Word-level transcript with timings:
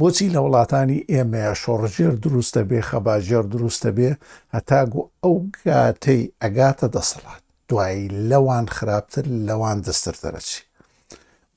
بۆچی 0.00 0.26
لە 0.34 0.40
وڵاتانی 0.46 0.98
ئێمەیە 1.12 1.52
شۆڕژێر 1.62 2.14
دروستە 2.24 2.62
بێ 2.70 2.80
خەباژێر 2.88 3.44
دروستە 3.54 3.90
بێ 3.96 4.10
هەتاگو 4.54 5.00
ئەو 5.22 5.34
گاتەی 5.64 6.22
ئەگاتە 6.42 6.86
دەسەڵات 6.94 7.42
دوایی 7.68 8.12
لەوان 8.30 8.66
خراپتر 8.76 9.24
لەوان 9.48 9.78
دەستر 9.86 10.14
دەرەچی 10.22 10.58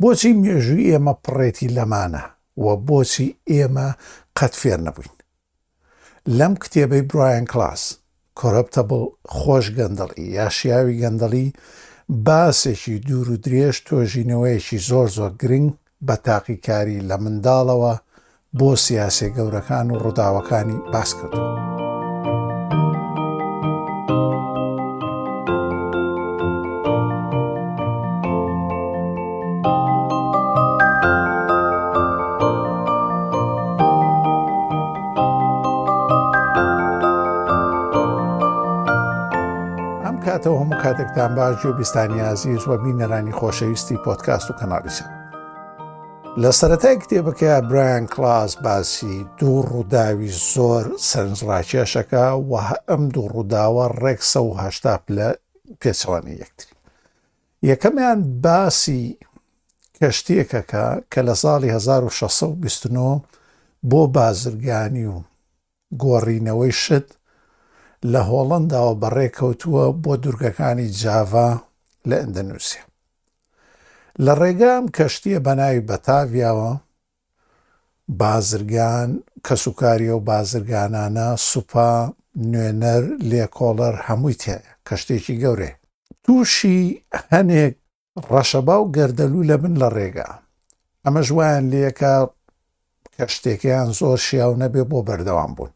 بۆچی 0.02 0.32
مێژووی 0.42 0.90
ئێمە 0.92 1.14
پڕێتی 1.24 1.68
لەمانە 1.78 2.24
و 2.64 2.66
بۆچی 2.88 3.28
ئێمە 3.52 3.88
قەت 4.38 4.54
فێر 4.62 4.80
نەبووین 4.88 5.16
لەم 6.38 6.54
کتێبەی 6.64 7.04
برایان 7.10 7.46
کلاس 7.52 7.84
کۆرەپتەبڵ 8.40 9.02
خۆش 9.38 9.66
گەندەڵی 9.78 10.24
یاشیاوی 10.40 11.00
گەندەڵی 11.04 11.48
باسێکی 12.26 12.96
دوور 13.08 13.28
و 13.34 13.38
درێژ 13.46 13.76
تۆژینەوەیەکی 13.88 14.78
زۆر 14.90 15.08
زۆر 15.18 15.32
گرنگ 15.42 15.68
بە 16.08 16.16
تاقیکاری 16.28 17.00
لە 17.10 17.16
منداڵەوە 17.24 17.94
بۆ 18.60 18.70
سیاسێ 18.86 19.28
گەورەکان 19.38 19.88
و 19.92 19.96
ڕووداوەکانی 20.04 20.78
باس 20.94 21.10
کردو. 21.20 21.40
کاتەوە 40.32 40.58
هەموو 40.62 40.82
کاتێکتان 40.84 41.32
باش 41.40 41.62
و 41.66 41.74
بیستانیازی 41.80 42.56
زوە 42.64 42.76
بینەرانی 42.84 43.36
خۆشەویستی 43.40 44.02
پۆتکاست 44.06 44.48
و 44.50 44.58
کەناڵیسە. 44.60 45.21
لە 46.40 46.52
سەتای 46.60 46.96
کتێبەکە 47.04 47.52
برایان 47.70 48.06
کلاس 48.08 48.56
باسی 48.64 49.16
دوو 49.40 49.62
ڕووداوی 49.72 50.32
زۆر 50.54 50.86
سەرنجڕاکێشەکە 51.10 52.26
و 52.50 52.52
ئەم 52.90 53.04
دوو 53.14 53.28
ڕووداوە 53.34 53.86
ڕێکسە 54.04 54.40
و 54.44 54.52
هەشتا 54.64 54.96
لە 55.18 55.28
پێچوانی 55.82 56.36
یەکتری 56.42 56.74
یەکەمیان 57.70 58.20
باسی 58.44 59.18
کەشتێکەکە 59.98 60.86
کە 61.12 61.22
لە 61.28 61.36
ساڵی 61.42 61.70
1629 61.78 63.22
بۆ 63.92 64.02
بازرگانی 64.16 65.06
و 65.14 65.18
گۆڕینەوەی 66.04 66.74
شت 66.84 67.08
لە 68.12 68.22
هۆڵنداوە 68.30 68.94
بەڕێکەوتووە 69.02 69.86
بۆ 70.04 70.14
دوورگەکانی 70.24 70.88
جاوا 71.02 71.50
لە 72.10 72.16
ئەندەنووسیا 72.22 72.84
لە 74.26 74.34
ڕێگام 74.42 74.86
کەشتیە 74.96 75.40
بەناوی 75.46 75.88
بەتاویاوە 75.90 76.72
بازرگان 78.22 79.10
کەسوکاریە 79.48 80.14
و 80.18 80.24
بازرگانانە 80.30 81.28
سوپا 81.50 81.92
نوێنەر 82.52 83.04
لێکۆڵەر 83.30 83.96
هەمووی 84.08 84.34
تەیە 84.44 84.70
کەشتێکی 84.88 85.36
گەورێ 85.44 85.72
تووشی 86.24 86.82
هەنێک 87.32 87.76
ڕەشەبا 88.32 88.76
و 88.80 88.92
گەردەلو 88.96 89.48
لە 89.50 89.56
بن 89.64 89.74
لە 89.82 89.90
ڕێگا 89.98 90.30
ئەمە 91.06 91.22
ژوان 91.28 91.64
لەکە 91.74 92.14
کە 93.16 93.26
شتێکیان 93.36 93.90
زۆر 94.00 94.20
شیاو 94.28 94.54
نەبێ 94.64 94.84
بۆ 94.92 95.00
بەردەوام 95.08 95.52
بوون 95.58 95.74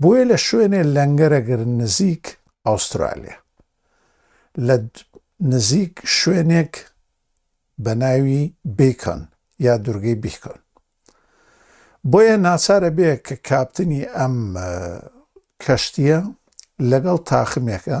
بۆیە 0.00 0.24
لە 0.30 0.36
شوێنێ 0.46 0.82
لەنگەرەگر 0.94 1.60
نزیک 1.80 2.24
ئاسترالیا 2.66 3.36
لە 4.66 4.76
نزیک 5.52 5.94
شوێنێک 6.18 6.74
بە 7.84 7.94
ناوی 8.02 8.42
بیکن 8.78 9.20
یا 9.66 9.74
دوورگەی 9.84 10.18
بیکن. 10.24 10.58
بۆیە 12.10 12.36
ناچارە 12.46 12.90
بێ 12.96 13.10
کە 13.26 13.36
کاپتنی 13.48 14.02
ئەم 14.16 14.36
کەشتیە 15.62 16.20
لەگەڵ 16.90 17.16
تاخمێکە 17.30 18.00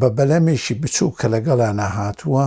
بە 0.00 0.08
بەلەمێکی 0.16 0.74
بچوو 0.82 1.10
کە 1.18 1.26
لەگەڵا 1.34 1.68
نەهاتووە 1.80 2.46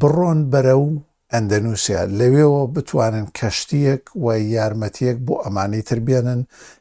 بڕۆن 0.00 0.40
بەرە 0.52 0.76
و 0.84 0.88
ئەندەنووسیا 1.32 2.02
لەوێەوە 2.18 2.62
بتوانن 2.74 3.26
کەشتیەک 3.38 4.02
و 4.24 4.26
یارمەتیەک 4.56 5.18
بۆ 5.26 5.34
ئەمانەی 5.44 5.86
تربێنن 5.88 6.40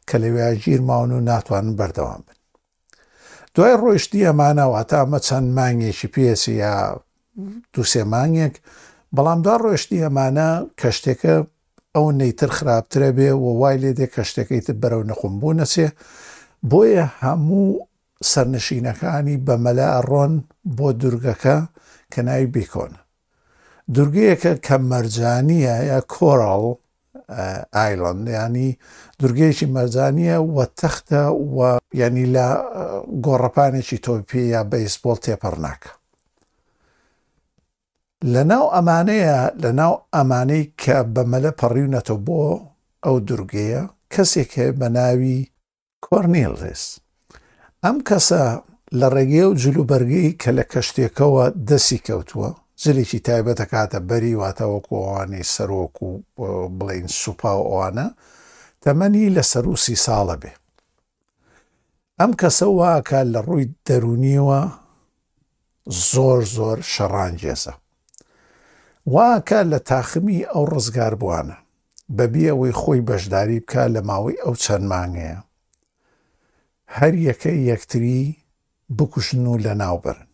کە 0.10 0.16
لەوێ 0.24 0.48
گیرماون 0.64 1.12
و 1.18 1.26
ناتوانن 1.30 1.72
بەردەوام 1.80 2.22
بن. 2.28 2.38
دوای 3.56 3.76
ڕۆیشتی 3.82 4.26
ئەمانە 4.28 4.66
واتامە 4.74 5.20
چەند 5.28 5.50
مانگێکی 5.58 6.08
پێسی 6.16 6.54
یا 6.64 6.76
دووسێمانگێک 7.74 8.56
بەڵامدا 9.16 9.54
ڕۆشتی 9.64 10.04
ئەمانە 10.06 10.50
کەشتێکە 10.82 11.36
ئەو 11.96 12.06
نەیتر 12.20 12.50
خراپترە 12.58 13.10
بێ 13.18 13.30
و 13.44 13.46
وای 13.62 13.78
لێ 13.84 13.92
دێ 14.00 14.08
کەشتەکەی 14.16 14.62
تر 14.66 14.76
بەرەو 14.82 15.04
نەخۆمبوو 15.10 15.58
نەچێ 15.60 15.88
بۆیە 16.72 17.06
هەموو 17.24 17.66
سەرنشینەکانی 18.32 19.36
بەمەلا 19.46 19.88
ئەڕۆن 19.96 20.34
بۆ 20.78 20.88
دورگەکە 21.02 21.58
کە 22.12 22.20
ناوی 22.28 22.48
بیکۆن 22.54 22.94
دورگەیەکە 23.96 24.52
کە 24.66 24.76
مەرجانیە 24.92 25.76
یا 25.92 26.00
کۆراڵ 26.14 26.66
ئایلند 27.78 28.26
ینی 28.38 28.68
دورگەیەکی 29.20 29.68
مەرجانیە 29.76 30.38
وە 30.56 30.66
تەختە 30.80 31.22
و 31.56 31.58
ینی 32.02 32.26
لە 32.36 32.48
گۆڕەپانێکی 33.26 33.98
تۆپی 34.06 34.42
یا 34.54 34.62
بەیسپۆل 34.72 35.18
تێپەڕناکە 35.26 35.92
لە 38.32 38.44
ناو 38.52 38.66
ئەمانەیە 38.76 39.40
لە 39.64 39.72
ناو 39.80 39.94
ئەمانەی 40.16 40.64
کە 40.82 40.98
بەمەلە 41.16 41.52
پەڕیونەتە 41.60 42.16
بۆ 42.28 42.44
ئەو 43.06 43.18
دورگەیە 43.28 43.84
کەسێک 44.14 44.54
بە 44.80 44.88
ناوی 44.98 45.38
کۆرنیلڕێس 46.06 46.84
ئەم 47.84 47.98
کەسە 48.08 48.44
لە 49.00 49.08
ڕێگەیە 49.16 49.46
و 49.48 49.58
جلوبەرگی 49.62 50.38
کە 50.42 50.50
لە 50.58 50.64
کەشتێکەوە 50.72 51.46
دەسی 51.70 52.00
کەوتووە 52.08 52.50
زلێکی 52.84 53.20
تایبەتە 53.28 53.66
کاتە 53.74 54.00
بەری 54.10 54.40
واتەوەکو 54.42 54.94
ئەوانەی 55.06 55.50
سەرۆک 55.54 55.96
و 56.04 56.10
بڵین 56.78 57.08
سوپا 57.22 57.54
و 57.60 57.64
ئەوانە 57.70 58.08
تەمەنی 58.84 59.26
لە 59.36 59.44
سەروسی 59.52 59.96
ساڵە 60.06 60.36
بێ 60.42 60.54
ئەم 62.20 62.32
کەسە 62.42 62.66
واکە 62.80 63.20
لە 63.34 63.40
ڕووی 63.48 63.66
دەرونیەوە 63.88 64.62
زۆر 66.12 66.40
زۆر 66.56 66.78
شەڕانجێزە 66.94 67.74
واکە 69.12 69.60
لە 69.72 69.80
تاخمی 69.90 70.40
ئەو 70.54 70.64
ڕزگار 70.74 71.14
بوانە 71.22 71.58
بەبیەوەی 72.18 72.78
خۆی 72.82 73.06
بەشداری 73.08 73.64
بکە 73.66 73.84
لە 73.96 74.02
ماوەی 74.10 74.42
ئەو 74.44 74.54
چەند 74.64 74.86
مانگەیە 74.92 75.40
هەر 76.98 77.14
یەکەی 77.30 77.60
یەکتری 77.72 78.22
بکوشن 78.98 79.46
و 79.48 79.58
لە 79.66 79.74
ناوبرن 79.82 80.28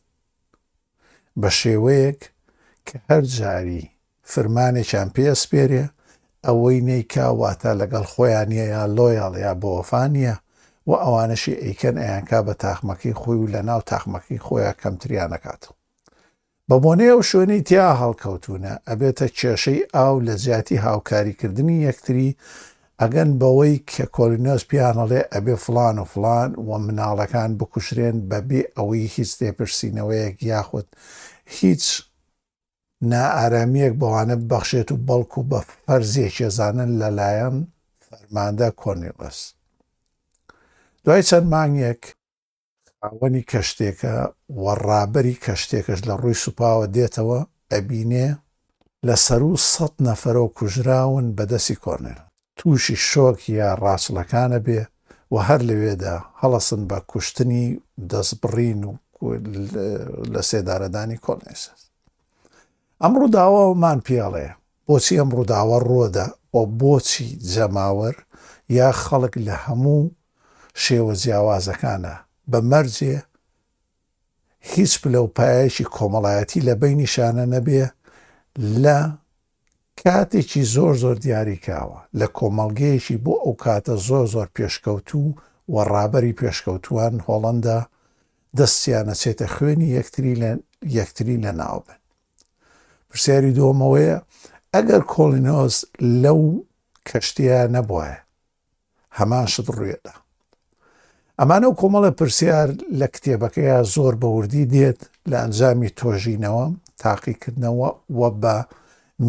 بە 1.41 1.50
شێوەیەک 1.59 2.22
کە 2.88 2.96
هەر 3.09 3.24
جاری 3.38 3.84
فرمانێکیان 4.31 5.09
پێسپێرێ 5.16 5.84
ئەوەی 6.46 6.80
نەیکاواتە 6.90 7.72
لەگەڵ 7.81 8.06
خۆیانە 8.13 8.63
یا 8.74 8.84
لۆیاڵ 8.97 9.34
یا 9.46 9.53
بۆفانە 9.62 10.34
و 10.88 10.91
ئەوانەشی 11.03 11.59
ئەیکەن 11.63 11.96
ئەیانکا 12.03 12.40
بە 12.47 12.53
تاخمەکەی 12.63 13.18
خۆی 13.22 13.38
و 13.41 13.51
لە 13.53 13.62
ناو 13.69 13.81
تاخمەکەی 13.91 14.44
خۆیان 14.46 14.75
کەمتریانەکاتەوە 14.81 15.79
بە 16.72 16.78
بۆنەیە 16.84 17.13
و 17.19 17.28
شوێنەی 17.30 17.62
تیا 17.69 17.88
هەڵکەوتونە 18.02 18.74
ئەبێتە 18.90 19.28
کێشەی 19.40 19.81
ئاو 19.96 20.16
لە 20.28 20.34
زیاتی 20.44 20.81
هاوکاریکردنی 20.88 21.78
یەکتری 21.88 22.30
ئەگەن 23.02 23.30
بەوەی 23.41 23.75
کە 23.91 24.06
کۆلینۆس 24.16 24.63
پیانەڵێ 24.69 25.22
ئەبێ 25.34 25.56
فلان 25.66 25.96
و 26.02 26.06
فلان 26.13 26.50
و 26.68 26.69
مناڵەکان 26.85 27.52
بکوشرێن 27.59 28.18
بەبێ 28.30 28.62
ئەوەی 28.78 29.03
هیچ 29.16 29.31
تێپرسینەوەیەک 29.40 30.35
یاخود 30.52 30.88
هیچ 31.57 31.84
نائارامیەک 33.12 33.94
بەوانە 34.01 34.36
بەخشێت 34.51 34.90
و 34.91 34.97
بەڵکو 35.07 35.38
و 35.44 35.47
بە 35.51 35.59
فەرزیێکێزانن 35.86 36.90
لەلایەن 37.01 37.56
فەرماندە 38.06 38.69
کۆنیڵس. 38.81 39.39
دوای 41.06 41.22
چەند 41.30 41.48
مانگێک 41.54 42.01
ئەوەنی 43.06 43.44
کەشتێکە 43.51 44.16
وەڕابەری 44.63 45.36
کەشتێکەش 45.46 46.00
لە 46.07 46.13
ڕووی 46.22 46.42
سوپاوە 46.44 46.86
دێتەوە 46.96 47.40
ئەبینێ 47.72 48.28
لە 49.07 49.16
سەر 49.25 49.42
و 49.50 49.54
سەد 49.72 49.94
نەفەرە 50.07 50.42
و 50.46 50.54
کوژراون 50.57 51.25
بەدەستی 51.38 51.78
کۆرنێر 51.84 52.19
تووشی 52.57 52.98
شۆک 53.10 53.40
یا 53.60 53.69
ڕاستلەکانە 53.84 54.60
بێ 54.66 54.81
و 55.34 55.36
هەر 55.48 55.62
لەوێدا 55.69 56.16
هەڵەسن 56.42 56.81
بە 56.90 56.98
کوشتنی 57.12 57.66
دەستبڕین 58.12 58.81
و 58.90 58.96
لە 60.34 60.42
سێدارەدانی 60.50 61.18
کۆلنێسس 61.25 61.81
ئەم 63.01 63.13
ڕووداوەمان 63.19 64.00
پیاڵەیە 64.07 64.54
بۆچی 64.88 65.16
ئەم 65.19 65.30
ڕووداوە 65.38 65.78
ڕۆدا 65.90 66.28
بۆ 66.51 66.62
بۆچی 66.80 67.28
جەماوەر 67.54 68.16
یا 68.78 68.88
خەڵک 69.04 69.34
لە 69.46 69.56
هەموو 69.66 70.01
شێوە 70.84 71.13
جیاوازەکانە 71.22 72.16
بە 72.51 72.60
مەرجێ 72.72 73.18
هیچ 74.74 74.94
پلەپایشی 75.01 75.86
کۆمەڵایەتی 75.96 76.66
لە 76.68 76.74
بین 76.81 76.98
نیشانە 77.04 77.46
نەبێ 77.56 77.86
لە 78.84 79.00
کاتێکی 80.01 80.63
زۆر 80.75 80.94
زۆر 81.04 81.18
دیاریکاوە 81.25 82.00
لە 82.19 82.28
کۆمەڵگەیەکی 82.38 83.18
بۆ 83.25 83.34
ئەو 83.44 83.54
کاتە 83.63 83.96
زۆر 84.07 84.25
زۆر 84.34 84.48
پێشکەوتوو 84.56 85.28
و 85.74 85.75
ڕابەری 85.92 86.38
پێشکەوتوان 86.40 87.16
هۆڵندا 87.28 87.80
دەستیانەچێتە 88.57 89.48
خوێنی 89.56 89.94
یەکتری 90.98 91.38
لە 91.46 91.51
ناو 91.62 91.78
بن. 91.86 92.00
پرسیاری 93.10 93.54
دۆمەوەیە 93.60 94.18
ئەگەر 94.75 95.01
کۆلینۆز 95.13 95.75
لەو 96.24 96.42
کەشتیان 97.10 97.69
نەبواە 97.75 98.16
هەمان 99.18 99.46
شت 99.54 99.68
ڕوێدا. 99.78 100.13
ئەمانە 101.41 101.68
و 101.69 101.74
کۆمەڵە 101.81 102.12
پرسیار 102.19 102.69
لە 103.00 103.07
کتێبەکەیە 103.13 103.77
زۆر 103.94 104.13
بەوردی 104.21 104.69
دێت 104.74 105.00
لە 105.30 105.36
ئەنجامی 105.41 105.91
تۆژینەوە 106.00 106.65
تاقیکردنەوە 107.01 107.89
وە 108.19 108.30
بە 108.41 108.56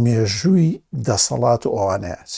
مێژووی 0.03 0.71
دەسەڵات 1.07 1.63
و 1.67 1.71
ئەوانەیەچ. 1.79 2.33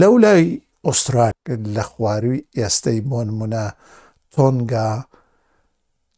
لەو 0.00 0.14
لای 0.24 0.44
ئوستراکرد 0.86 1.62
لە 1.76 1.84
خواروی 1.90 2.44
ئێستەی 2.58 3.00
بۆنمونە 3.10 3.66
تۆنگا 4.34 4.90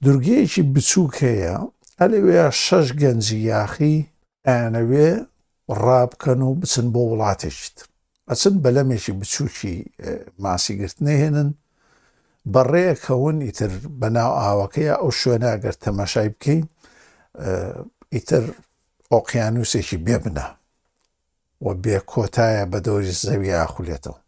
دورگەیەکی 0.05 0.63
بچووک 0.75 1.15
هەیە 1.27 1.55
ئەلەوێ 2.01 2.39
شەش 2.65 2.87
گەنجی 3.03 3.39
یاخی 3.51 3.97
ئەیانەوێ 4.47 5.09
ڕابکەن 5.83 6.41
و 6.43 6.51
بچن 6.61 6.87
بۆ 6.95 7.01
وڵاتێکیتر. 7.11 7.85
ئەچند 8.31 8.57
بەلەمێکی 8.65 9.13
بچووکی 9.21 9.75
ماسیگررتنە 10.45 11.13
هێنن 11.23 11.49
بەڕێەکەون 12.55 13.37
ئیتر 13.47 13.73
بەناو 14.01 14.31
ئاوەکەیە 14.45 14.95
ئەو 15.01 15.11
شوێناگەر 15.21 15.75
تەمەشای 15.85 16.29
بکەین 16.35 16.63
ئیتر 18.15 18.45
ئۆقییانوسێکی 19.13 19.99
بێبنا 20.07 20.47
و 21.65 21.69
بێ 21.83 21.97
کۆتایە 22.11 22.65
بە 22.73 22.79
دۆری 22.87 23.15
زەوی 23.25 23.53
ئاخولێتەوە 23.59 24.19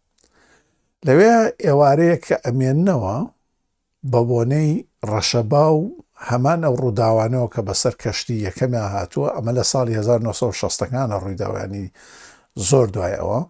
لەوێ 1.06 1.34
ئێوارەیە 1.64 2.16
کە 2.26 2.36
ئەمێننەوە 2.46 3.16
بە 4.12 4.20
بۆنەی 4.30 4.70
ڕەشەبا 5.10 5.64
و 5.78 5.82
هەمان 6.28 6.60
ئەو 6.66 6.74
ڕووداوانەوە 6.82 7.48
کە 7.54 7.60
بەسەر 7.68 7.94
کەشتی 8.02 8.36
یەکەمیان 8.46 8.90
هاتووە 8.96 9.28
ئەمە 9.36 9.52
لە 9.58 9.64
ساڵی 9.72 9.94
1960ەکانە 10.06 11.14
ڕوویداوانی 11.22 11.86
زۆر 12.68 12.86
دوای 12.94 13.16
ئەوە 13.20 13.40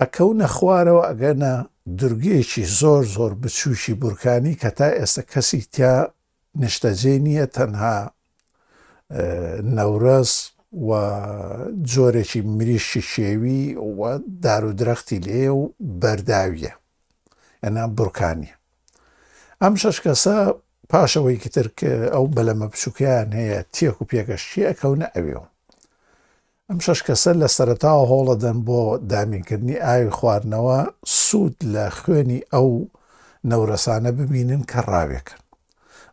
ئەکەونە 0.00 0.46
خوارەوە 0.56 1.02
ئەگەنە 1.10 1.52
دررگەیەکی 2.00 2.64
زۆر 2.80 3.02
زۆر 3.16 3.32
بچوشی 3.42 3.94
بورکانی 4.02 4.58
کە 4.60 4.70
تا 4.78 4.88
ئێستا 4.98 5.22
کەسی 5.32 5.62
تیا 5.74 5.94
نیشتەجێ 6.62 7.14
نییە 7.26 7.46
تەنها 7.56 7.98
نەورەز 9.76 10.30
و 10.88 10.90
جۆرێکی 11.92 12.40
مریشی 12.56 13.02
شێوی 13.12 13.62
و 13.98 14.00
دارودرەختی 14.44 15.22
لێ 15.26 15.44
و 15.58 15.62
بەرداویە 16.00 16.74
ئەنا 17.62 17.84
بورکانیە 17.98 18.54
ئەم 19.62 19.74
شەش 19.82 19.96
کەسە 20.04 20.34
پاشەوەی 20.90 21.38
کتر 21.44 21.66
کە 21.78 21.90
ئەو 22.14 22.24
بەلەمە 22.36 22.66
بچووکیان 22.72 23.30
هەیە 23.40 23.60
تێک 23.74 23.96
و 24.00 24.08
پێگەشتی 24.10 24.68
ئەکەونە 24.70 25.08
ئەوێەوە 25.16 25.46
ئەم 26.72 26.80
شش 26.88 27.00
کەسە 27.06 27.32
لە 27.40 27.48
سەرتاوە 27.56 28.04
هۆڵە 28.10 28.34
دەن 28.44 28.58
بۆ 28.66 28.80
دامینکردنی 29.12 29.80
ئاوی 29.86 30.10
خواردنەوە 30.18 30.78
سوود 31.26 31.56
لە 31.74 31.84
خوێنی 31.98 32.40
ئەو 32.54 32.68
نەورەسانە 33.50 34.10
ببینن 34.18 34.62
کە 34.70 34.80
ڕاوێکرد 34.90 35.44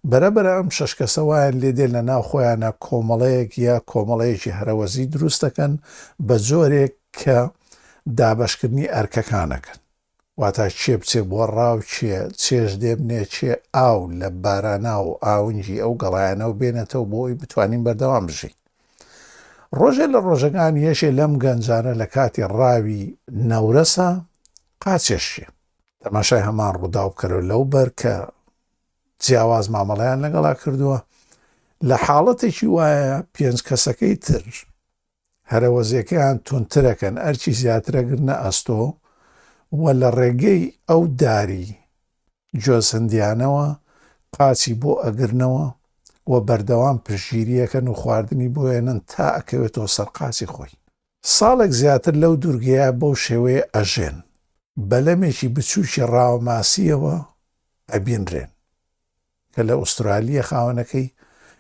بەرەبەر 0.10 0.46
ئەم 0.56 0.68
شش 0.78 0.92
کەسە 1.00 1.22
وایەن 1.30 1.56
لێدێ 1.64 1.88
لە 1.96 2.02
ناو 2.10 2.22
خۆیانە 2.30 2.72
کۆمەڵەیەک 2.86 3.52
یا 3.68 3.76
کۆمەڵەیەکی 3.92 4.56
هەرەوەزی 4.58 5.06
دروست 5.14 5.40
دەکەن 5.46 5.74
بە 6.28 6.36
زۆرێک 6.50 6.94
کە 7.22 7.40
دابشکردنی 8.18 8.92
ئەرکەکانەکەن 8.96 9.80
واتە 10.40 10.66
چێ 10.80 10.94
بچێ 11.02 11.22
بۆ 11.32 11.42
ڕاو 11.56 11.78
چێ 11.92 12.16
چێش 12.44 12.72
دێبنێ 12.82 13.22
چێ 13.34 13.52
ئاو 13.76 14.00
لە 14.20 14.28
بارانە 14.44 14.96
و 15.08 15.10
ئاونجی 15.28 15.82
ئەو 15.84 15.94
گەڵایەنە 16.02 16.46
و 16.50 16.54
بێنێتەوە 16.60 17.06
بۆی 17.12 17.34
بتوانین 17.42 17.82
بەردەوام 17.86 18.26
بژین 18.30 18.54
ڕۆژێ 19.78 20.06
لە 20.14 20.20
ڕۆژەکان 20.28 20.74
یەشێ 20.86 21.10
لەم 21.20 21.34
گەنجانە 21.44 21.94
لە 22.02 22.08
کاتی 22.16 22.44
ڕاوی 22.58 23.02
نەورەسە 23.50 24.10
قاچێشێ 24.84 25.48
تەماشای 26.04 26.46
هەمان 26.48 26.72
ڕووداو 26.80 27.10
بکەرەوە 27.14 27.48
لەو 27.52 27.62
بەر 27.74 27.90
کە 28.02 28.16
جیاواز 29.24 29.66
مامەڵیان 29.74 30.20
لەگەڵا 30.26 30.54
کردووە 30.62 30.98
لە 31.90 31.96
حاڵەتێکی 32.06 32.68
وایە 32.76 33.16
پێنج 33.34 33.60
کەسەکەی 33.68 34.16
تر 34.26 34.44
هەرەوەزیەکەیان 35.52 36.36
تونترەکەن 36.48 37.16
ئەرچی 37.24 37.52
زیاترەگرنە 37.62 38.36
ئەستۆ 38.44 38.82
وە 39.82 39.92
لە 40.02 40.10
ڕێگەی 40.18 40.64
ئەو 40.90 41.02
داری 41.22 41.68
جۆسەندیانەوە 42.64 43.66
قاچی 44.36 44.74
بۆ 44.82 44.92
ئەگرنەوە 45.06 45.66
و 46.28 46.34
بەردەوام 46.48 46.98
پشگیریەکەن 47.06 47.88
و 47.88 47.94
خواردنی 47.94 48.50
بۆێنن 48.56 49.00
تا 49.08 49.26
ئەکەوێتەوە 49.38 49.88
سەرقاسی 49.98 50.48
خۆی 50.54 50.72
ساڵێک 51.38 51.72
زیاتر 51.82 52.14
لەو 52.24 52.34
دوورگەیە 52.44 52.90
بەو 53.00 53.14
شێوەیە 53.26 53.64
ئەژێن 53.76 54.18
بەلەمێکی 54.90 55.54
بچووکی 55.56 56.04
ڕاوماسیەوە 56.14 57.16
ئەبینرێن 57.92 58.52
کە 59.54 59.62
لە 59.68 59.74
ئوسترالیە 59.82 60.44
خاونەکەی 60.50 61.08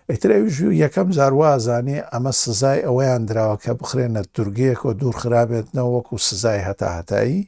ئەترەویژوو 0.09 0.77
یەکەم 0.83 1.07
زاروازانێ 1.17 1.97
ئەمە 2.11 2.31
سزای 2.43 2.85
ئەوەیان 2.85 3.21
درراوە 3.29 3.57
کە 3.63 3.71
بخرێنە 3.79 4.21
دوورگەیەکەوە 4.35 4.93
دوور 4.99 5.15
خراپێتنەوە 5.21 5.91
وەکو 5.95 6.15
سزای 6.27 6.65
هەتا 6.67 6.89
هەتایی 6.97 7.41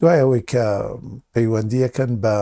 دوای 0.00 0.20
ئەوەی 0.22 0.42
کە 0.50 0.64
پەیوەندیەکەن 1.32 2.10
بە 2.22 2.34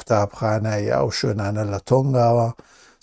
قوتابخانە 0.00 0.74
یا 0.82 0.94
ئەو 1.00 1.10
شوێنانە 1.18 1.64
لە 1.72 1.78
تۆنگاوە 1.88 2.48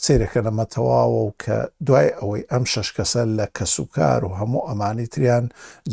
سیرەکە 0.04 0.40
لەمە 0.46 0.66
تەواوە 0.74 1.06
و 1.28 1.32
کە 1.44 1.58
دوای 1.88 2.10
ئەوەی 2.20 2.44
ئەم 2.52 2.64
شش 2.74 2.90
کەسە 2.98 3.22
لە 3.38 3.46
کەسوکار 3.58 4.22
و 4.26 4.32
هەموو 4.40 4.66
ئەمانی 4.68 5.08
تریان 5.14 5.46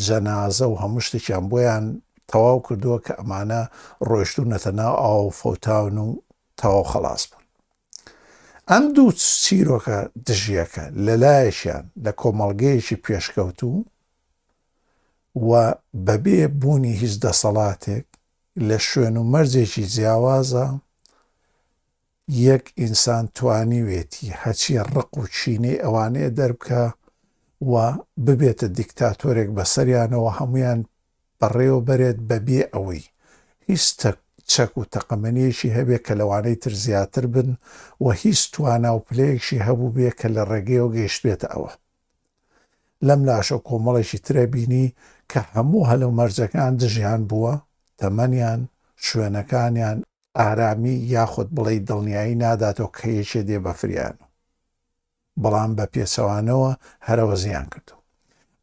جەنازە 0.07 0.67
و 0.71 0.79
هەموو 0.83 1.03
شتێکیان 1.07 1.45
بۆیان 1.51 1.85
تەواو 2.31 2.59
کردووە 2.67 2.99
کە 3.07 3.13
ئەمانە 3.21 3.63
ڕۆیشتون 4.09 4.49
نەتەنا 4.55 4.89
ئاو 5.03 5.31
فوتاون 5.41 5.97
و 5.99 6.07
تەواو 6.61 6.87
خلاص 6.93 7.23
بوون. 7.31 7.45
ئەم 8.71 8.85
دوو 8.95 9.13
چیرۆکە 9.43 9.99
دژیەکە 10.27 10.85
لەلایەشیان 11.07 11.85
لە 12.05 12.13
کۆمەڵگەیەکی 12.21 13.01
پێشکەوتوو 13.05 13.77
و 15.49 15.53
بەبێ 16.07 16.41
بوونی 16.61 16.93
هیچ 17.01 17.15
دەسەڵاتێک 17.25 18.07
لە 18.69 18.77
شوێن 18.89 19.17
و 19.17 19.25
مەرزێکی 19.33 19.85
جیاوازە 19.95 20.67
یەک 22.49 22.65
ئینسان 22.81 23.25
توانیوێتی 23.39 24.37
هەچی 24.43 24.83
ڕق 24.95 25.11
و 25.21 25.25
چینەی 25.37 25.81
ئەوانەیە 25.85 26.31
دەربکە 26.39 26.85
و 27.71 27.73
ببێتە 28.25 28.67
دیکتاتۆرێک 28.79 29.49
بەسەریانەوە 29.57 30.31
هەمویان 30.39 30.81
بەڕێوە 31.41 31.81
بەرێت 31.89 32.19
بەبێ 32.29 32.61
ئەوەی 32.75 33.03
هیچ 33.69 33.85
چەک 34.53 34.73
و 34.79 34.89
تەقەمەنیەکی 34.93 35.75
هەبێ 35.77 35.99
کە 36.07 36.13
لەوانەی 36.21 36.57
تر 36.63 36.73
زیاتر 36.85 37.25
بن 37.35 37.49
و 38.01 38.07
هیچ 38.23 38.41
توانا 38.55 38.91
و 38.97 39.05
پلەیەکشی 39.09 39.65
هەبوو 39.67 39.95
بێ 39.97 40.11
کە 40.19 40.29
لە 40.37 40.43
ڕێگەیەوە 40.51 40.91
گەیشت 40.97 41.21
بێتە 41.27 41.49
ئەوە 41.55 41.73
لەم 43.07 43.21
لاشە 43.29 43.59
کۆمەڵێکی 43.69 44.19
ترەبینی 44.27 44.87
کە 45.31 45.41
هەموو 45.53 45.89
هەلو 45.91 46.11
مەرجەکان 46.19 46.73
دژیان 46.81 47.23
بووە 47.31 47.55
تەمەنیان 47.99 48.61
شوێنەکانیان 49.07 49.99
ئارامی 50.43 50.95
یاخود 51.15 51.49
بڵێ 51.57 51.77
دڵنیایی 51.89 52.35
ناداتەوە 52.43 52.91
کەیەکێ 52.99 53.43
دێ 53.49 53.59
بە 53.65 53.73
فریان 53.81 54.17
بەڵام 55.43 55.71
بە 55.79 55.85
پێسەوانەوە 55.95 56.71
هەرەوە 57.09 57.37
زیان 57.45 57.67
کردو 57.73 57.97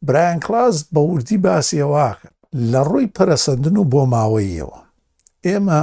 برایان 0.06 0.38
کلاس 0.46 0.76
بە 0.94 1.00
وردی 1.12 1.38
باسیەوە 1.46 2.06
کرد 2.20 2.36
لە 2.72 2.80
ڕووی 2.88 3.12
پەرەسەندن 3.16 3.76
و 3.78 3.84
بۆ 3.92 4.02
ماوەیەوە 4.14 4.78
ئێمە 5.46 5.82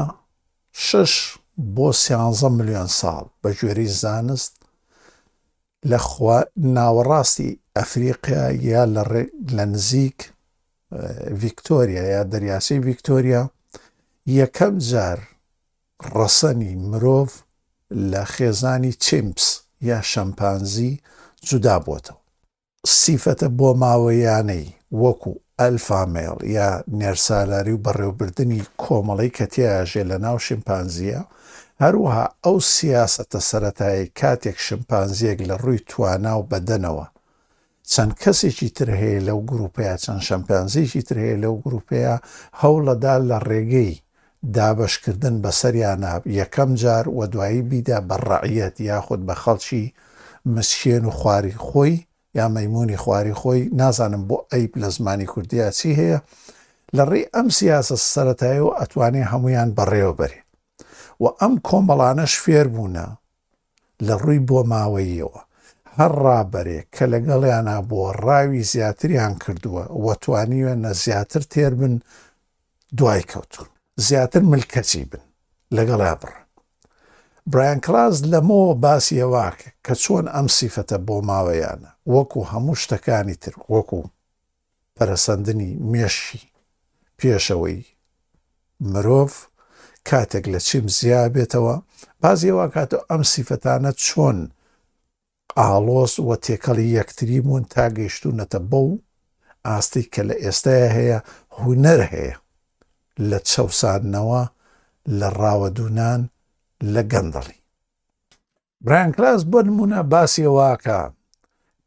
شش 0.86 1.13
بۆ 1.75 1.88
سیانزە 2.03 2.50
میلیۆن 2.58 2.89
ساڵ 3.00 3.25
بە 3.41 3.50
ژێری 3.60 3.88
زانست 4.01 4.53
لە 5.89 6.00
ناوەڕاستی 6.75 7.50
ئەفریقیا 7.77 8.46
یا 8.72 8.84
لە 9.55 9.65
نزیک 9.74 10.19
ڤیکتۆریا 11.41 12.03
یا 12.15 12.22
دەریاسی 12.34 12.77
ڤیکتۆریا 12.86 13.43
یەکەم 14.41 14.75
جار 14.89 15.19
ڕەسەنی 16.18 16.74
مرۆڤ 16.89 17.29
لە 18.12 18.22
خێزانی 18.34 18.94
چمپس 19.06 19.48
یا 19.89 20.00
شەمپانزی 20.12 20.91
جودا 21.48 21.77
بۆتەوە. 21.86 22.20
سیفەتە 23.00 23.48
بۆ 23.58 23.70
ماوەیانەی 23.84 24.68
وەکو 25.01 25.34
ئەلفامێڵ 25.60 26.38
یا 26.58 26.70
نێرسالاری 27.00 27.74
و 27.75 27.84
بەڕێوبردننی 27.86 28.63
کۆمەڵی 28.82 29.29
کە 29.38 29.46
تیاژێ 29.53 30.03
لە 30.12 30.18
ناو 30.25 30.38
شیمپانزیە، 30.48 31.22
هەروەها 31.84 32.25
ئەو 32.46 32.58
سیاسەتە 32.75 33.39
سەتایی 33.50 34.12
کاتێک 34.20 34.58
شمپانزیەک 34.68 35.39
لە 35.50 35.56
ڕووی 35.63 35.79
تواناو 35.89 36.41
بەدەنەوە 36.51 37.06
چەند 37.91 38.13
کەسێکی 38.22 38.70
تر 38.77 38.89
هەیە 39.01 39.20
لەو 39.27 39.39
گروپەیە 39.51 39.96
چەند 40.03 40.22
شەمپانزیێکی 40.27 41.01
تر 41.08 41.18
هەیە 41.25 41.38
لەو 41.44 41.56
گروپەیە 41.65 42.15
هەوڵەدا 42.62 43.15
لە 43.29 43.38
ڕێگەی 43.50 43.94
دابشکردن 44.53 45.36
بەسەریانە 45.43 46.13
یەکەم 46.25 46.74
جار 46.81 47.05
و 47.10 47.27
دوایی 47.27 47.62
بیدا 47.69 48.00
بەڕعەت 48.10 48.75
یاخود 48.79 49.22
بە 49.27 49.36
خەڵکی 49.43 49.84
مسکێن 50.55 51.03
و 51.05 51.12
خواری 51.12 51.55
خۆی 51.67 52.03
یا 52.38 52.46
مەمونی 52.55 52.98
خواری 53.03 53.34
خۆی 53.41 53.62
نازانم 53.79 54.24
بۆ 54.29 54.38
ئەیب 54.53 54.72
لە 54.81 54.89
زمانی 54.96 55.25
کوردیا 55.34 55.69
چی 55.77 55.89
هەیە 56.00 56.17
لە 56.98 57.03
ڕێ 57.10 57.22
ئەم 57.36 57.48
سیاسە 57.60 57.96
سەتایی 58.13 58.63
و 58.67 58.75
ئەتوانێ 58.79 59.24
هەمویان 59.31 59.69
بەڕێوەبەری 59.77 60.41
و 61.22 61.25
ئەم 61.39 61.53
کۆمەڵانەش 61.67 62.34
فێر 62.43 62.67
بوونە 62.75 63.08
لە 64.08 64.13
ڕووی 64.22 64.39
بۆ 64.50 64.60
ماوەیەوە 64.72 65.41
هەر 65.98 66.12
ڕابەرێ 66.24 66.79
کە 66.96 67.05
لەگەڵیانە 67.13 67.75
بۆ 67.89 68.01
ڕاوی 68.25 68.63
زیاتریان 68.72 69.34
کردووە 69.43 69.84
وەتوانیوە 70.05 70.74
نە 70.84 70.91
زیاتر 71.03 71.41
تێر 71.51 71.74
بن 71.79 71.93
دوای 72.98 73.24
کەوتون 73.31 73.69
زیاتر 74.08 74.41
ملکەچی 74.51 75.03
بن 75.12 75.24
لەگەڵا 75.77 76.13
بڕ. 76.22 76.34
برایان 77.51 77.79
کلاس 77.86 78.15
لەمەوە 78.32 78.74
باسیەواکە 78.86 79.70
کە 79.86 79.94
چۆن 80.03 80.25
ئەم 80.36 80.48
سیفەتە 80.58 80.98
بۆ 81.08 81.15
ماوەیانە 81.29 81.91
وەکو 82.13 82.41
هەموو 82.51 82.75
شتەکانی 82.84 83.38
تر 83.44 83.53
وەکو 83.74 84.01
پەرەسەندنی 84.96 85.72
مێشی 85.91 86.41
پێشەوەی 87.20 87.79
مرۆڤ 88.91 89.34
کاتێک 90.10 90.46
لە 90.53 90.60
چیم 90.68 90.86
زیا 91.00 91.22
بێتەوە 91.36 91.75
بازیەوە 92.22 92.65
کاتە 92.75 92.98
ئەم 93.12 93.22
سیفەتانە 93.34 93.91
چۆن 94.06 94.39
ئالۆس 95.60 96.13
وە 96.27 96.36
تێکەڵی 96.46 96.88
یەکتری 96.98 97.41
بوون 97.46 97.63
تا 97.74 97.86
گەیشتونەتە 97.98 98.60
بەو 98.72 98.89
ئاستی 99.65 100.10
کە 100.13 100.22
لە 100.29 100.36
ئێستاە 100.44 100.88
هەیە 100.98 101.20
هوەر 101.58 102.01
هەیە 102.13 102.36
لە 103.29 103.39
چەسادنەوە 103.51 104.41
لە 105.19 105.27
ڕاوەدونان 105.41 106.21
لە 106.93 107.01
گەندەڵی. 107.11 107.57
برانکلاس 108.85 109.41
بۆ 109.51 109.59
نمونە 109.67 109.99
باسیەوەکە 110.11 110.99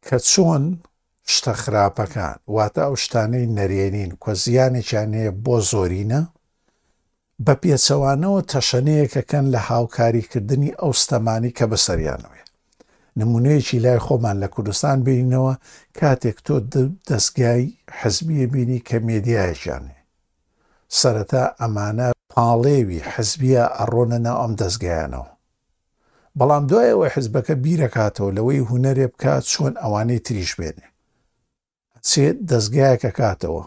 کە 0.05 0.17
چۆن 0.29 0.63
شتە 1.33 1.53
خراپەکان 1.61 2.37
واتە 2.55 2.81
ئەو 2.85 2.95
شتانەی 3.03 3.47
نەرێنین 3.57 4.11
کۆ 4.23 4.31
زیانێکیان 4.43 5.11
هەیە 5.19 5.31
بۆ 5.45 5.55
زۆرینە 5.71 6.21
بە 7.45 7.53
پێچەوانەوە 7.63 8.39
تەشەنەیەکەکەن 8.51 9.45
لە 9.53 9.59
هاوکاریکردنی 9.69 10.77
ئەوستەمانی 10.81 11.51
کە 11.57 11.65
بەسەریانەوەی 11.71 12.41
نمونەیەکی 13.19 13.81
لای 13.85 13.99
خۆمان 14.05 14.37
لە 14.43 14.47
کوردستان 14.53 14.97
بینینەوە 15.05 15.53
کاتێک 15.99 16.37
تۆ 16.45 16.55
دەستگای 17.09 17.63
حەزبیە 17.99 18.45
بینی 18.53 18.79
کە 18.87 18.95
مێدیایەکیانێ 19.07 19.97
سەرەتا 20.99 21.43
ئەمانە 21.61 22.07
پاڵێوی 22.33 23.01
حەزبیە 23.11 23.63
ئەڕۆنەنە 23.77 24.33
ئەم 24.41 24.53
دەستگیانەوە. 24.61 25.29
بەڵام 26.37 26.63
دوایەوە 26.69 27.07
حزبەکە 27.15 27.55
بیرەکاتەوە 27.63 28.31
لەوەی 28.37 28.65
هوەرێ 28.69 29.07
بکات 29.13 29.43
چۆن 29.51 29.73
ئەوانەی 29.83 30.23
تریش 30.25 30.51
بێنێ. 30.59 30.85
چێت 32.09 32.37
دەستگایەکە 32.51 33.11
کاتەوە 33.19 33.63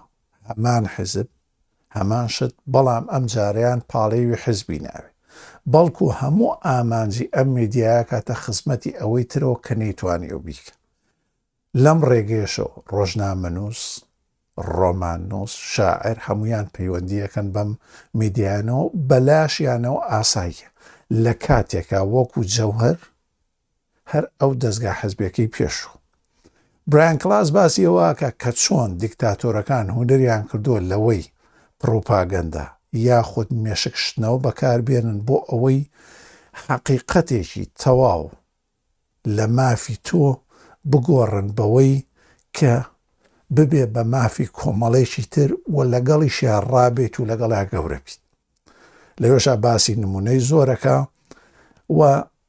هەمان 0.48 0.84
حزب 0.94 1.28
هەمان 1.96 2.26
شت 2.34 2.54
بەڵام 2.72 3.04
ئەم 3.12 3.24
جاریان 3.32 3.80
پاڵێوی 3.90 4.36
حزبی 4.44 4.82
ناوێ. 4.84 5.10
بەڵکو 5.72 6.06
هەموو 6.20 6.50
ئامانجی 6.66 7.30
ئەم 7.34 7.48
میدیایە 7.58 8.02
کاتە 8.10 8.34
خزمەتی 8.42 8.92
ئەوەی 9.00 9.24
ترەوە 9.32 9.58
کە 9.64 9.74
نەیتوانی 9.80 10.32
و 10.36 10.42
بیکە. 10.46 10.72
لەم 11.84 11.98
ڕێگەشەوە 12.08 12.72
ڕۆژنامە 12.94 13.48
نووس 13.56 13.82
ڕۆمانۆس 14.56 15.52
شاعر 15.74 16.16
هەمویان 16.26 16.66
پەیوەندیەکەن 16.74 17.48
بەم 17.54 17.70
میدیانەوە 18.20 18.90
بەلاشیانەوە 19.08 20.00
ئاساییە 20.10 20.68
لە 21.24 21.32
کاتێکا 21.44 22.00
وەکو 22.14 22.40
جەوهر 22.54 22.96
هەر 24.12 24.24
ئەو 24.40 24.50
دەستگا 24.62 24.92
حەزبەکەی 25.00 25.52
پێشوو. 25.54 25.96
برایان 26.90 27.18
کلاس 27.22 27.48
باسی 27.56 27.86
ئەوواکە 27.88 28.30
کە 28.42 28.50
چۆن 28.62 28.90
دیکتاتۆرەکان 29.02 29.86
هوندریان 29.96 30.42
کردووە 30.48 30.80
لەوەی 30.90 31.24
پرۆپاگەندا 31.80 32.64
یاخود 33.08 33.48
مێشکشتنەوە 33.64 34.42
بەکاربێنن 34.46 35.18
بۆ 35.26 35.36
ئەوەی 35.50 35.88
حەقیقەتێکی 36.66 37.64
تەواو 37.80 38.30
لە 39.36 39.46
مافی 39.56 39.96
تۆ 40.06 40.22
بگۆڕن 40.90 41.48
بەوەی 41.58 41.94
کە 42.56 42.74
ببێ 43.54 43.84
بە 43.94 44.02
مافی 44.12 44.46
کۆمەڵێکی 44.58 45.22
تر 45.32 45.50
و 45.74 45.78
لەگەڵی 45.92 46.30
شێڕابێت 46.38 47.14
و 47.20 47.24
لەگەڵا 47.30 47.60
گەورە 47.72 47.98
بیت 48.06 48.20
لەوێشە 49.22 49.54
باسی 49.64 49.94
نمونەی 50.02 50.40
زۆرەکە 50.48 50.96
و 51.98 52.00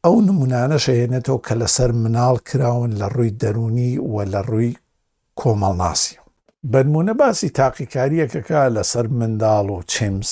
ئەو 0.05 0.15
نمونانە 0.27 0.77
شەهێنێتەوە 0.85 1.39
کە 1.47 1.53
لەسەر 1.61 1.91
مناڵ 2.01 2.35
کراون 2.49 2.91
لە 3.01 3.07
ڕووی 3.15 3.31
دەرونی 3.41 3.91
و 4.13 4.15
لە 4.33 4.41
ڕووی 4.49 4.73
کۆمەڵناسی 5.39 6.15
بەنمونە 6.71 7.13
باسی 7.21 7.49
تاقیکاریەکەکە 7.57 8.61
لەسەر 8.75 9.05
منداڵ 9.19 9.65
و 9.75 9.79
چمس 9.93 10.31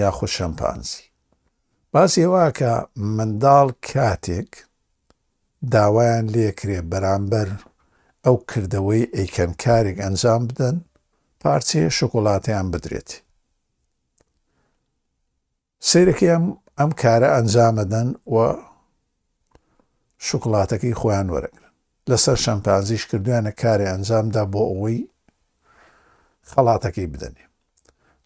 یاخۆ 0.00 0.26
شەمپانزی 0.36 1.02
باسی 1.92 2.20
ئێوە 2.24 2.46
کە 2.58 2.72
منداڵ 3.16 3.68
کاتێک 3.88 4.50
داوایان 5.72 6.26
لێکرێ 6.34 6.78
بەرامبەر 6.90 7.48
ئەو 8.26 8.36
کردەوەی 8.50 9.02
ئەیکەن 9.16 9.52
کارێک 9.64 9.96
ئەنجام 10.04 10.42
بدەن 10.50 10.76
پارچێ 11.42 11.80
شکۆڵاتیان 11.98 12.66
بدرێت. 12.72 13.10
سیرەکەیان 15.88 16.44
ئەم 16.78 16.90
کارە 17.02 17.28
ئەنجامەدەن 17.36 18.08
و 18.34 18.36
شکڵاتەکەی 20.26 20.98
خۆیان 21.00 21.28
وەرەگرن 21.34 21.72
لەسەر 22.10 22.36
شەمپانزیش 22.44 23.02
کردویانە 23.10 23.52
کاری 23.62 23.90
ئەنجامدا 23.90 24.42
بۆ 24.52 24.62
ئەوەی 24.70 24.98
خەڵاتەکەی 26.50 27.10
بدەنێ 27.12 27.44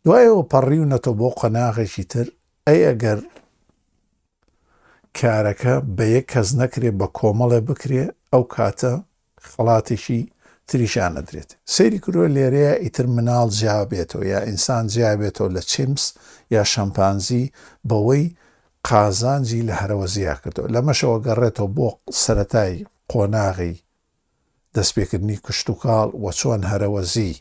دوایەوە 0.05 0.43
پەڕی 0.53 0.81
و 0.83 0.91
نەتۆ 0.93 1.11
بۆ 1.21 1.29
قەناغێکی 1.41 2.05
تر 2.13 2.27
ئەی 2.67 2.81
ئەگەر 2.89 3.19
کارەکە 5.19 5.75
بە 5.97 6.05
یەک 6.15 6.27
کەس 6.33 6.49
نەکرێ 6.61 6.91
بە 6.99 7.07
کۆمەڵێ 7.19 7.61
بکرێ 7.69 8.05
ئەو 8.33 8.45
کاتە 8.55 8.95
خڵاتیشی 9.53 10.21
تریشان 10.71 11.11
نەدرێت 11.19 11.51
سەیری 11.75 12.03
کروە 12.05 12.27
لێرەیە 12.37 12.75
ئیتر 12.85 13.07
مناڵ 13.15 13.49
جیابێتەوە 13.61 14.25
یا 14.33 14.39
ئینسان 14.49 14.85
جیابێتەوە 14.95 15.51
لە 15.57 15.63
چیمس 15.71 16.05
یا 16.55 16.63
شەمپانزی 16.73 17.53
بەوەی 17.89 18.25
قازانجی 18.89 19.67
لە 19.69 19.75
هەرەوە 19.81 20.07
زییا 20.15 20.35
کردەوە 20.43 20.69
لەمەشەوە 20.75 21.19
گەڕێتەوە 21.27 21.69
بۆ 21.77 21.89
سەتای 22.25 22.75
قۆناغی 23.13 23.75
دەستپێکردنی 24.75 25.39
کشت 25.47 25.67
و 25.71 25.75
کاڵ 25.83 26.09
وە 26.23 26.31
چۆن 26.39 26.63
هەرەوەزی 26.71 27.33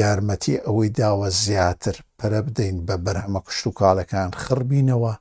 یارمەتی 0.00 0.56
ئەوەی 0.66 0.90
داوە 0.98 1.28
زیاتر 1.44 1.96
پرە 2.18 2.40
بدەین 2.46 2.76
بە 2.86 2.96
بەرهەمە 3.04 3.40
کشت 3.46 3.64
و 3.66 3.70
کاڵەکان 3.78 4.30
خڕبینەوە 4.42 5.12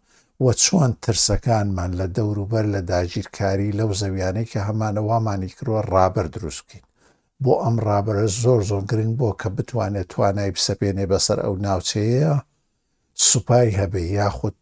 وە 0.45 0.53
چۆن 0.65 0.91
ترسەکانمان 1.05 1.91
لە 1.99 2.07
دەوروبەر 2.17 2.65
لە 2.75 2.81
داگیرکاری 2.91 3.75
لەو 3.79 3.89
زەویانەی 4.01 4.49
کە 4.51 4.59
هەمانە 4.67 5.01
وامانی 5.09 5.53
کروە 5.57 5.81
ڕابەر 5.93 6.27
دروستکەین 6.35 6.85
بۆ 7.43 7.53
ئەم 7.63 7.75
ڕابرە 7.87 8.25
زۆر 8.43 8.59
زۆر 8.69 8.83
گرنگ 8.91 9.13
بۆ 9.19 9.29
کە 9.41 9.49
بتوانێت 9.57 10.07
توانای 10.13 10.51
بسەپێنێ 10.55 11.05
بەسەر 11.11 11.37
ئەو 11.43 11.53
ناوچەیە 11.65 12.33
سوپای 13.29 13.75
هەبێ 13.79 14.01
یاخود 14.19 14.57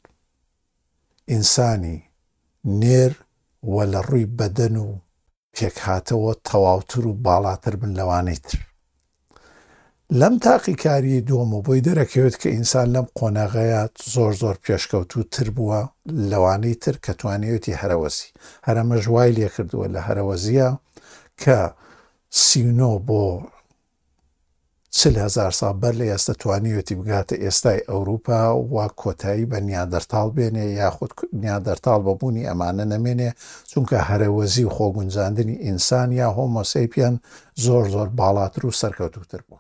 ئینسانی 1.32 1.98
نێر 2.82 3.14
وە 3.74 3.84
لە 3.94 4.00
ڕووی 4.08 4.32
بەدەن 4.38 4.76
و 4.86 4.90
پێکهاتەوە 5.56 6.34
تەواوتر 6.48 7.04
و 7.10 7.14
باڵاتر 7.26 7.74
بن 7.82 7.92
لەوانەی 8.00 8.40
تر 8.46 8.58
لەم 10.12 10.38
تاقی 10.40 10.76
کاری 10.84 11.22
دووەمە 11.28 11.60
بۆی 11.66 11.82
دەرەکەوێت 11.88 12.36
کە 12.42 12.50
ئینسان 12.56 12.88
لەم 12.96 13.06
قۆناغەیە 13.18 13.82
زۆر 14.14 14.34
زۆر 14.42 14.56
پێشکەوتو 14.64 15.24
تر 15.34 15.48
بووە 15.56 15.82
لەوانەی 16.32 16.76
تر 16.84 16.96
کە 17.06 17.12
توانێتی 17.20 17.78
هەرەوەسی 17.82 18.34
هەرەمە 18.68 18.98
ژوای 19.04 19.36
لێ 19.38 19.50
کردووە 19.56 19.86
لە 19.96 20.00
هەرەوەزیە 20.08 20.70
کە 21.44 21.60
سینۆ 22.46 22.94
بۆ 23.08 23.24
هزار 24.96 25.52
سا 25.52 25.74
بەر 25.74 25.94
لە 25.96 26.06
ئێستا 26.14 26.34
توانیوەتی 26.42 26.96
بگاتە 26.96 27.36
ئێستای 27.44 27.86
ئەوروپا 27.90 28.40
وا 28.74 28.88
کۆتایی 28.88 29.46
بە 29.52 29.60
نیادەرتال 29.68 30.30
بێنێ 30.36 30.66
یاخود 30.82 31.12
نیادەرتال 31.44 32.00
بەبوونی 32.06 32.48
ئەمانە 32.50 32.86
نەمێنێ 32.94 33.32
چونکە 33.72 33.98
هەرەوەزی 34.10 34.66
و 34.68 34.74
خۆگونجاندنی 34.78 35.62
ئینسان 35.66 36.10
یا 36.22 36.28
هۆمۆسیپیان 36.38 37.14
زۆر 37.64 37.84
زۆر 37.94 38.08
باڵاتر 38.20 38.62
و 38.66 38.72
سەرکەوتوتر 38.82 39.42
بوو. 39.48 39.58